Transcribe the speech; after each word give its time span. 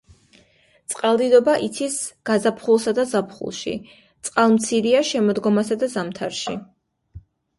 წყალდიდობა 0.93 1.53
იცის 1.65 1.97
გაზაფხულსა 2.29 2.93
და 3.01 3.05
ზაფხულში, 3.11 3.75
წყალმცირეა 4.29 5.03
შემოდგომასა 5.13 5.79
და 5.85 5.91
ზამთარში. 5.97 6.57